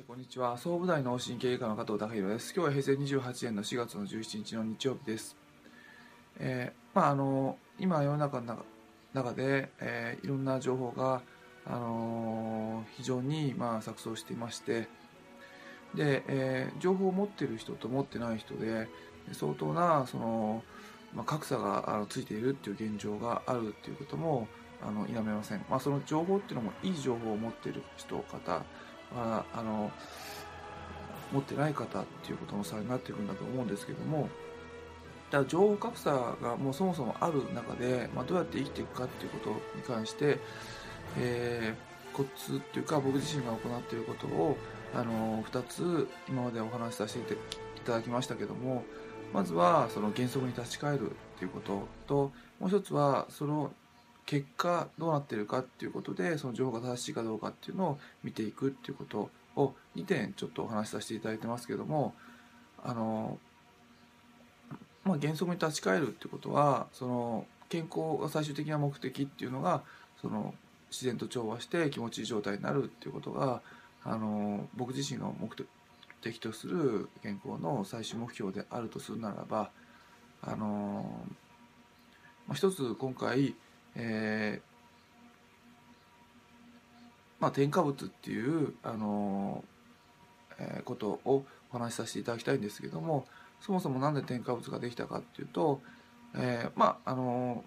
[0.00, 0.56] えこんにちは。
[0.56, 2.54] 総武大脳神経外科の加藤隆弘です。
[2.54, 5.36] 今日は平成28年の4月の17日の日曜日です。
[6.38, 8.64] えーまああの今世の中の中
[9.12, 11.20] 中で、えーいろんな情報が
[11.66, 14.88] あのー非常にまあ錯綜していまして
[15.94, 18.88] で、えー情報を持っている人と持ってない人で
[19.32, 20.62] 相当なその、
[21.14, 24.48] まあ、格差があのついているっていう現状があるっていうことも
[24.82, 28.64] あの否めません、まあ、その情報っていうのもいい情報を持っている人方
[29.14, 29.90] はあの
[31.32, 34.28] 持ってない方っていうことの差になっていくんだと思うんですけども
[35.30, 36.10] だから情報格差
[36.42, 40.38] がもうそもそもある中で、まあ、どうやって生きていくかっていうことに関して、
[41.18, 44.56] えーコツっていうか僕自身が行っていることを
[44.94, 47.36] あの2つ今までお話しさせてい
[47.84, 48.84] ただきましたけども
[49.32, 53.72] まずはその原則に立ち返るっていうことともう一つはその
[54.30, 62.14] 結果どうなってるかっていうことでその情報が正しいかどうかっていうのを見ていくっていうことを2点ちょっとお話しさせていただいてますけども
[62.84, 63.38] あの、
[65.02, 69.82] まあ、原則に立ち返るってことはその健康が最終的な目的っていうのが
[70.22, 70.54] その
[70.92, 73.62] 自然と調和して気持ちいい状態になるっていうことが
[74.04, 75.48] あの僕自身の目
[76.22, 79.72] 的とする健康の最終目標であるとするならば
[80.40, 81.20] あの
[82.46, 83.56] まあ一つ今回
[83.96, 84.70] えー
[87.40, 89.64] まあ、添加物っていう、あの
[90.58, 93.26] えーことをお話しさせていただきたいんですけども
[93.60, 95.80] そもそも何で添加物ができたかっていうと、
[96.34, 97.64] えーまああの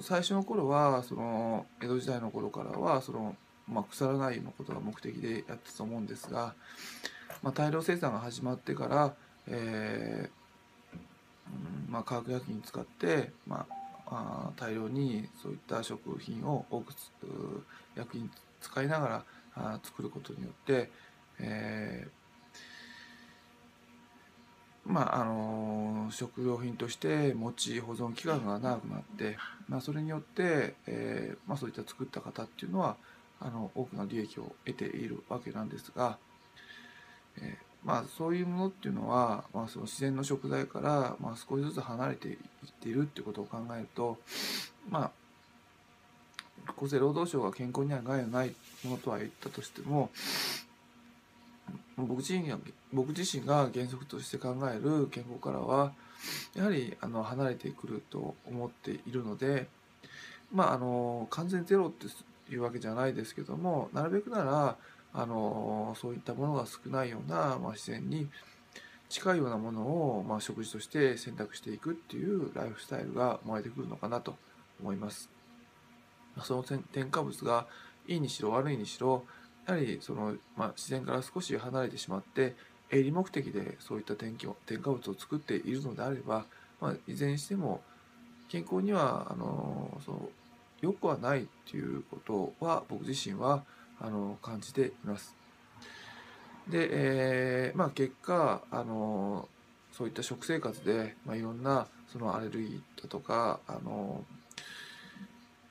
[0.00, 3.34] 最初の頃はその江戸時代の頃からはその、
[3.66, 6.54] まあ、腐らないのことが目的でやってたと思うんですが、
[7.42, 9.14] まあ、大量生産が始まってから、
[9.48, 10.98] えー
[11.88, 13.74] うんまあ、化学薬品使って、まあ、
[14.06, 16.94] あ大量にそういった食品を多く
[17.94, 20.90] 薬品使いながらあ作ることによって、
[21.40, 22.10] えー
[24.88, 29.36] まああの食料品として持ち保存期間が長くなって、
[29.68, 32.96] まあ、それによって、えーまあ、そういった作った方っていうのは
[33.40, 36.18] あの多くの利益を得ているわけなんですが、
[37.38, 42.36] えーまあ、そういうものっていうのは、まあ、その自然の食材から、まあ、少しずつ離れていっ
[42.80, 44.18] ているっていうことを考えると、
[44.88, 48.54] まあ、厚生労働省が健康には害のない
[48.84, 50.10] ものとは言ったとしても
[51.96, 52.58] 僕自身が
[52.92, 55.92] 僕自身が原則として考える健康からは
[56.54, 59.66] やはりあの離れてくると思っているので、
[60.52, 62.06] まあ、あの完全ゼロって
[62.52, 64.76] いうわけじゃないですけどもなるべくなら
[65.16, 68.28] あのそういったものが少ないような、まあ、自然に
[69.08, 74.36] 近いようなものを、まあ、食事として選択していくっていうライフスタイルが生まれてくるのかなと
[74.80, 75.30] 思います。
[76.42, 77.66] その添加物が
[78.06, 79.24] いいにしろ悪いにしろ
[79.66, 82.54] やはりその、まあ、自然から少し離れてしまって
[82.90, 86.44] 営利目的でそういった添加添加物を作っているのであれば、
[86.78, 87.80] まあ、いずれにしても
[88.48, 90.28] 健康にはあのその
[90.82, 93.64] 良くはないっていうことは僕自身は
[94.00, 95.34] あの感じています。
[96.68, 99.48] で、えーまあ、結果あの
[99.92, 104.24] そういった食生活で、まあ、いろんなそのアレルギーだとかあの、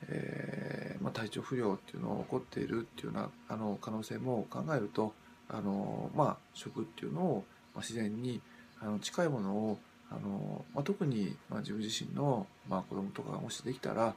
[0.08, 5.12] えーまあ、体調不良っていうのが起こっているっていうようなあの可能性も考えると
[5.48, 7.44] あの、まあ、食っていうのを、
[7.74, 8.40] まあ、自然に
[8.80, 9.78] あの近いものを
[10.10, 14.14] あの、まあ、特に、まあ、自分自身の、まあ、子供とかがもしできたら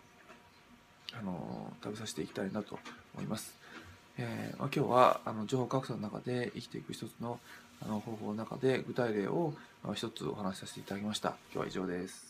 [1.13, 2.79] あの食べさせていきたいなと
[3.15, 3.57] 思います。
[4.21, 7.39] えーまあ、今日はあの情報格差の中で生きていく一つの
[7.81, 9.53] あの方法の中で具体例を
[9.95, 11.29] 一つお話しさせていただきました。
[11.53, 12.28] 今日は以上です。